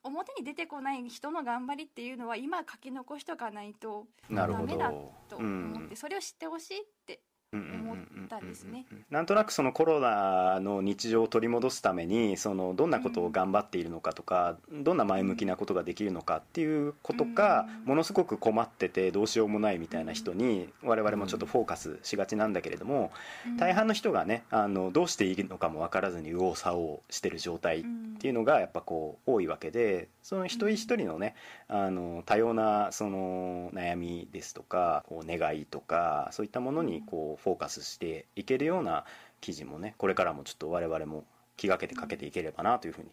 [0.04, 7.22] 表に出てこない人の頑張りっていうのは今書き残しとかないとダメだどと思ってそれを知ってほしいって
[7.54, 7.98] 思っ
[8.30, 8.86] たんですね。
[9.10, 17.90] なんとなくそのコロナの日常を取り戻すためにそのどんなことを頑張っているのかとか、どんな前向きなことができるのかっていうことが、うん。
[17.90, 23.12] ものすごく困っててどうしようもないみたいな人に我々もちょっとフォーカスしがちなんだけれども、
[23.46, 23.58] うん。
[23.58, 27.84] 大半の人がねあのどうしていいのかも分からずに右往左往してる状態っ
[28.20, 31.36] ていうのがやっぱこう多いわけでその一人一人のね
[31.68, 39.06] あの多様なその悩みですとかこう願いとかそういったものにこうフォーカスしていけるような
[39.40, 41.26] 記事もねこれからもちょっと我々も
[41.58, 43.10] 気がけてかけていければなというふうに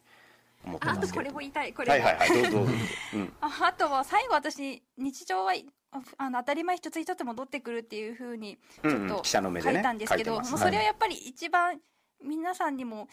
[0.65, 1.35] 思ってあとますけれども。
[1.37, 2.05] これも言いたいこれも。
[2.05, 2.67] はいはいはいどうぞどう？
[2.67, 2.73] ぞ、
[3.15, 5.55] うん、 ああとは最後私日常は
[5.91, 11.81] ああの当たり前一つ一つ戻ってくるっていうふうにちょっうんうんと記者の目でね書いたんですけど、もうそれはやっぱり一番
[12.23, 13.09] 皆さんにも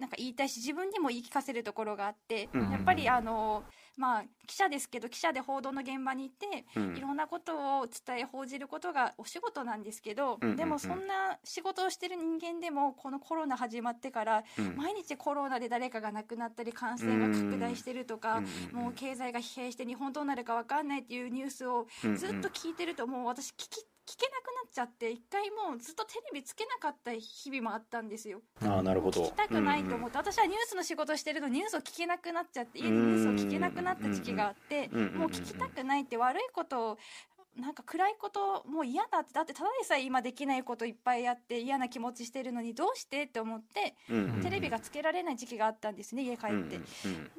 [0.00, 2.70] なんか言いたいし自分にも言い聞かせるところがあって、うん。
[2.70, 3.62] やっぱりあの
[3.96, 6.96] まあ記者ですけど記者で報道の現場に行って、うん。
[6.96, 14.76] いろんなことを伝え報じることがお仕事なんですけど、でもそんな仕事をしてる人間でもこのコロナ始まってから、うん。
[14.76, 21.86] 毎日コロナで誰かが亡くなったり感染が拡大してるとか、もう経済が疲弊して日本どうなるか分かんないっていうニュースを
[22.16, 28.40] ずっと聞いてるともう私聞き聞けなくなっちゃって一回もうずっとテレビつけなかった日々もあったんですよ。
[28.60, 29.22] ああなるほど。
[29.22, 36.98] 聞きたくないと思って、私はニュースの仕事してるのにニュースを聞けなくなっちゃって家でニュースを聞けなくなった時期があってうんうんうんうんもう聞きたくないって悪いことを
[37.58, 43.94] なんか暗いこともう嫌だってだってただでさえ今できないこといっぱいやって嫌な気持ちしてるのにどうしてって思って
[44.42, 46.80] テレビがつけられない時期があったんですね家帰って。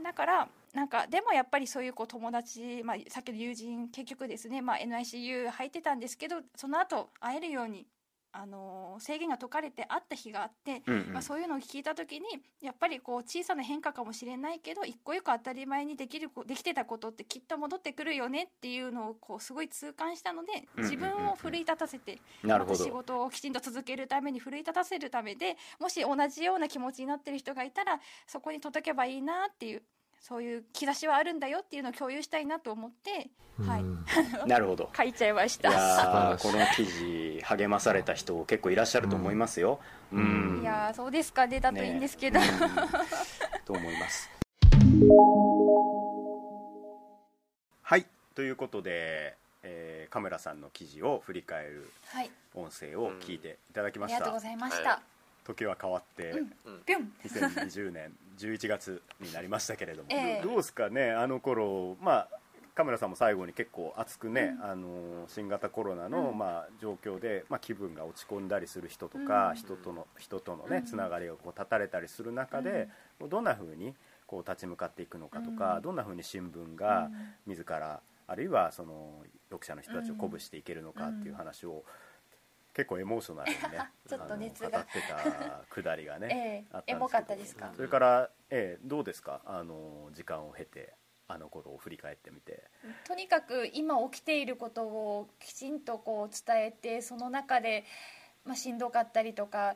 [0.03, 7.85] だからなんかでもやっぱりそういうこう友達、まあ、さっきの友人結局ですね、まあ、NICU 入ってたんですけどその後会えるように、
[8.33, 11.13] あのー制限が解かれて会った日があって、うんうん。
[11.13, 12.25] まあ、そういうのを聞いた時に
[12.61, 29.83] やっぱりこう小さな変化かもしれないけど一個一個当たり前にできるこできてたことってきっと戻ってくるよねっていうのをこうすごい痛感したので自分を奮い立たせてまた仕ど事をきちんと続けるために奮い立たせるためでもし同じような気持ちになってる人がいたらそこに届けばいいなっていう
[30.21, 33.31] そういう兆しはあるんだよっていうのを共有したいなと思って、
[33.65, 33.85] はい、う
[34.45, 34.89] んなるほど。
[34.95, 36.37] 書いちゃいましいた。
[36.39, 39.79] この記事励まされた人結構いらっしゃると思いますよ。
[40.11, 41.47] うん、いやーそうですか。
[41.47, 42.59] ねだといいんですけど、ねうん
[43.65, 44.29] と思います。
[47.81, 48.05] はい。
[48.35, 52.31] ということで、えー、カメラさんの記事を振り返るはい。
[52.53, 55.01] 音声を聞いていただきあました、りがとうございました、は
[55.45, 57.13] 時は変わって、うん。
[57.23, 58.13] 2020年
[58.47, 60.41] 11月になりましたけれども、ええ。
[60.43, 62.27] どうですかねあの頃まあ
[62.73, 66.37] カメラさんも最後に結構熱くね、あの新型コロナの、うん。
[66.37, 69.55] まあ、状況で、まあ、気分が落ち込んだりする人とか、うん。
[69.55, 70.83] 人との人とのね、うん。
[70.85, 72.87] つながりがこう断たれたりする中で、
[73.29, 73.93] どんなふうに
[74.25, 75.81] こう立ち向かっていくのかとか、うん。
[75.81, 77.09] どんなふうに新聞が
[77.45, 81.83] 自ら、あるいはその読者の人たちを鼓舞していけるのかっていう話を、
[82.73, 83.61] 結構エモーショナルにね
[84.07, 84.69] ちょっと熱が。
[84.69, 87.71] 語ってたくだりがね、 ええあったエモかったですか？
[87.75, 89.41] それから、ええどうですか？
[89.45, 90.93] あの時間を経て
[91.27, 92.63] あの頃を振り返ってみて。
[93.05, 97.85] とにかく今起きていることをきちんとこう伝えてその中で、
[98.45, 99.75] まあ、しんどかったりとか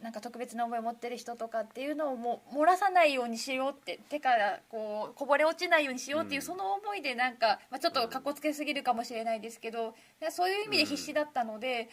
[0.00, 6.46] なんか特別な思いを持ってる人とかっていうのをもう漏らさないようにしようって手からこうこぼれ落ちないようにしようっていう、うん。
[6.46, 9.94] その思いでなんか、まあ、ちょっとかっこつけすぎるかもしれないですけど
[10.30, 11.88] そういう意味で必死だったので、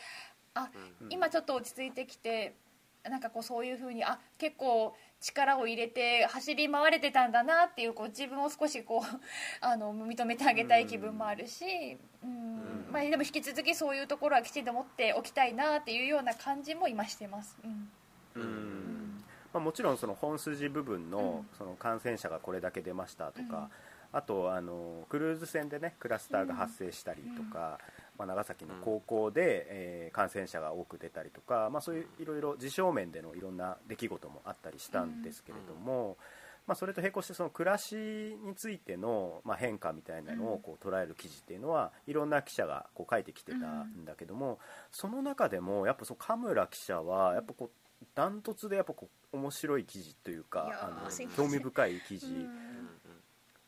[0.54, 0.70] あ
[1.02, 1.12] うん。
[1.12, 2.56] 今ちょっと落ち着いてきて
[3.04, 9.20] なんかこうそういうふうにあ結構力を入れて走り回れてたんだなっていうこう自分を少しこう
[9.62, 12.88] あの認めてあげたい気分もあるし、うん。
[12.92, 17.58] まあ、でも引き続きそういうところはきちんと持っておきたいなっていうような感じも今してます。
[17.64, 17.92] うん。
[18.36, 19.24] うん。
[19.54, 21.58] まあ、もちろんその本筋部分のうん。
[21.58, 23.70] その感染者がこれだけ出ましたとか、
[24.14, 27.80] あとあのクルーズ船でねクラスターが発生したりとか、
[28.18, 36.18] まあ、長崎の高校で、えー感染者が多く出たりとか、まあ、そういういろいろ事象面でのいろんな出来事もあったりしたんですけれども、
[36.68, 44.60] まあ、それと並行してその暮らしについての、まあ、変化みたいなのをこう捉える記事っていうのはいろんな記者がこう書いてきてたんだけども、
[44.92, 47.72] その中でもやっぱその神村記者はやっぱこ
[48.02, 52.50] うダントツでやっぱこう面白い記事というかーあの興味深い記事、うん。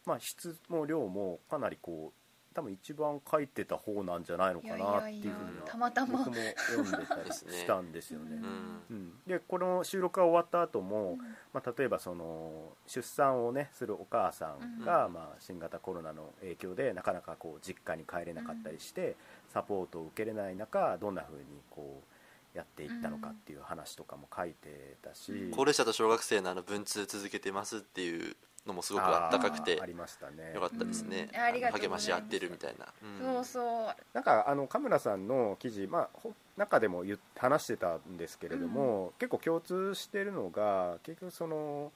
[0.05, 2.22] まあ、質も量もかなりこう
[2.53, 5.31] 多分一番書いてた方なんじゃないのかなっていうふうに
[5.65, 6.19] たまたま。
[6.19, 6.35] 僕も
[6.67, 8.35] 読んでたりですねしたんですよね。
[8.35, 8.83] うん。
[8.89, 11.17] うん、でこの収録が終わった後も、
[11.53, 19.15] まあ、例えばその出産をねするお母さんが、まあ、新型コロナの影響でなかなかこう実家に帰れなかったりして、
[19.53, 28.35] サポートを受けれない中どんなふうにこうやっていったのかっていう話とかも書いてたし、高齢者と小学生のあの文通続けてますっていう
[28.65, 30.53] のもすごくあったかくてありましたね。
[30.53, 31.39] よかったですね、うん。
[31.39, 32.09] ありがとうございます。
[32.09, 33.33] 励まし合ってるみたいな、うん。
[33.35, 33.95] そうそう。
[34.13, 41.91] なんかあの神村さんの記事、まあ、ほ中でも言っ話してたんですけれども、結構共通してるのが結局その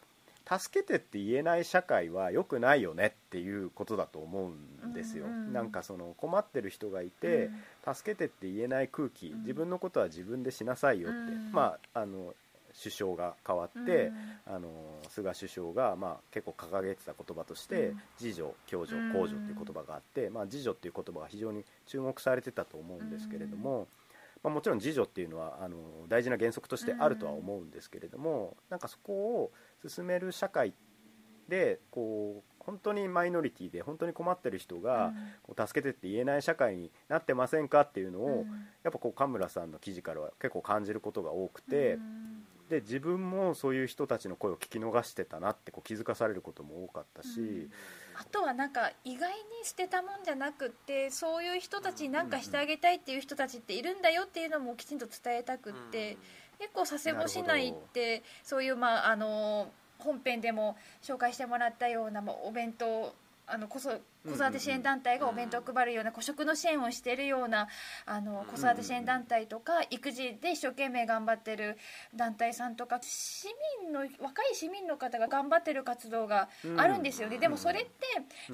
[0.50, 4.50] 助けてって言えない社会は良くないよねっていうことだと思
[4.84, 7.50] うんですよ、うんうんなんかその困ってる人がいて、
[7.86, 9.42] 助けてって言えない空気、ん。
[9.42, 11.52] 自分のことは自分でしなさいよって、うん。
[11.52, 12.34] まああの
[12.78, 14.12] 首相が変わって、
[14.46, 14.70] あの
[15.10, 18.02] 菅首相が、まあ、結構掲げてた言葉として、うん。
[18.22, 23.88] 自助共助うん公助っていう言葉があって、まあ、自助っていう言葉が非常に注目されてたと思うんですけれども、
[24.44, 29.52] まあ、もちろん自助っていうのはあの大事な原則としてあるとは思うんですけれども、なんかそこを
[29.88, 30.74] 進める社会
[31.50, 38.46] でこう本当にマイノリティで本当に困ってる人が、こう助けてって言えない社会になってませんかっていうのを、
[38.84, 41.98] やっぱこう神村さんの記事からは結構感じることが多くて、
[42.70, 47.72] で自分もそういう人たちの声を聞き逃してたなってこう気づかされることも多かったし、うん。
[48.20, 56.18] あとはなんか意外に捨てたもんじゃなくってそういう人たちに何かしてあげたいっていう人たちっているんだよっていうのもきちんと伝えたくって、
[56.60, 63.14] 結構佐世保市内ってそういうまああの本編でも紹介してもらったようなまあお弁当
[63.46, 67.68] あの子育子育て支援団体がお弁当を配るような個食の支援をしているような
[68.06, 71.78] あの子育て支援団体とか育児で一生懸命頑張ってる
[72.16, 73.48] 団体さんとか市
[73.84, 77.92] 民の若い市民の方が頑張ってる活動があるんですよね、でもそれって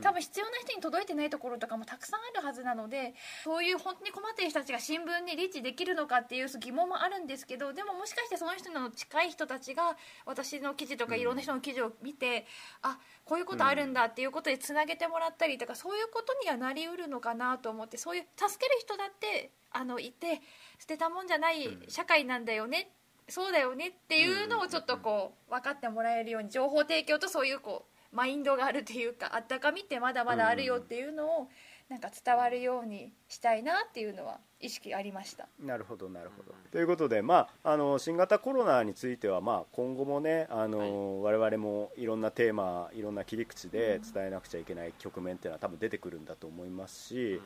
[0.02, 3.14] 多分必要な人に届いてないところとかもたくさんあるはずなので
[3.44, 12.46] そういう本当に困っている人たちが新聞にリーチできるのかっていう疑問もあるんですけどでももしかしてその人の近い人たちが私の記事とかいろんな人の記事を見て、
[12.82, 20.42] あこういうことあるんだっていうことでつなげてもらったりとかそういうことにはなりうるのかなと思ってそういう助ける人だってあのいて
[20.80, 22.92] 捨てたもんじゃない社会なんだよね、
[23.30, 31.48] そうだよねっていうのをちょっとこう分かってもらえるように情報提供とそういうこうマインドがあるというかあったかみってまだまだあるよっていうのを
[31.90, 35.48] なんか伝わるようにしたいなっていうのは意識ありました。
[35.60, 36.54] なるほどなるほど。
[36.72, 47.42] ということで、まあ、あの新型コロナについては、まあ、今後もねあの、我々もいろんなテーマいろんな切り口で伝えなくちゃいけない局面っていうのは多分出てくるんだと思いますし、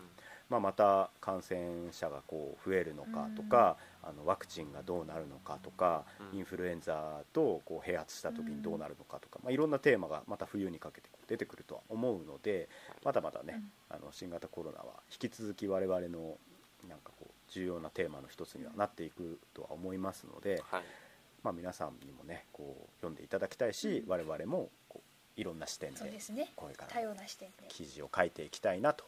[0.50, 3.78] まあ、また感染者がこう増えるのかとか、
[4.08, 6.38] あのワクチンがどうなるのかとか、うん。
[6.38, 12.70] インフルエンザとこう併発した時にどうなるのかとか、まあ、いろんなテーマがまた冬にかけてこう出てくるとは思うので
[13.03, 16.38] まだまだね、あの新型コロナは引き続き我々の
[16.88, 20.84] なんかこう重要なテーマの一つにはなっていくとは思いますので、はい。
[21.43, 25.01] まあ、皆さんにもねこう読んでいただきたいし、我々もこ
[25.38, 26.51] ういろんな視点でそうですね。
[26.55, 29.05] これから多様な視点で、記事を書いていきたいなと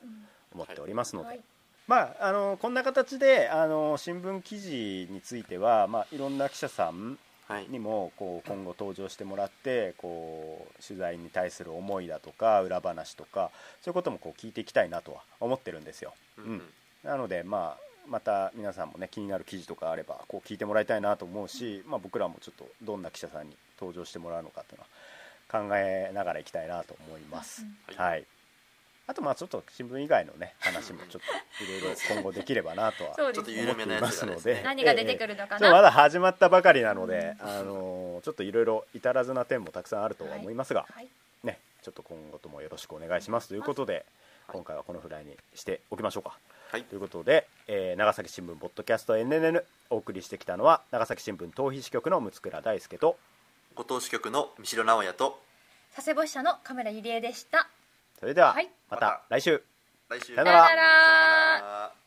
[0.54, 1.42] 思っておりますので、はい
[1.90, 7.18] まあ、あのこんな形であの新聞記事については、まあ、いろんな記者さん
[7.48, 7.66] はい。
[7.68, 13.50] にもこう今後登場してもらってこう取材に対する思いだとか裏話とか
[13.82, 16.14] そういうこともこう聞いていきたいなとは思ってるんですよ。
[16.38, 16.62] うん
[17.04, 17.78] なので、まあ、
[18.08, 24.86] また皆さんもね気になる記事とかあればこう聞いてもらいたいなと思うし、まあ、僕らもちょっとどんな記者さんに登場してもらうのかっていうの
[25.64, 27.66] は考えながらいきたいなと思います。
[27.90, 27.96] うん。
[27.96, 28.26] はい
[29.10, 31.22] あとまあちょっと新聞以外のね話もちょっ
[31.58, 41.08] といろいろ今後できればなとはそうちょっとですね緩めので何が出てくるのかちょっとまな、だ始まったばかりなので、あのちょっといろいろ至らずな点もたくさんあるとは思いますが、はい、
[41.44, 44.04] ね、ちょっと今後ともよろしくお願いしますということで、はい。
[44.54, 46.38] 今回はこのぐらいにしておきましょうか。
[46.72, 46.84] はい。
[46.84, 53.18] ということで、えー長崎新聞ポッドキャスト NNN お送りしてきたのは長崎新聞逃避支局の六倉大輔と
[53.74, 55.40] ご当支局の三代直也と
[55.96, 57.68] 佐世保支社のカメラゆりえでした
[58.20, 58.54] それでは、
[58.90, 59.64] また来週、
[60.10, 60.36] 来週。
[60.36, 62.00] さよなら。